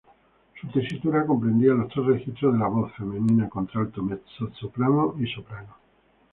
[0.59, 5.75] Su tesitura comprendía los tres registros de la voz femenina, contralto, mezzosoprano, y soprano.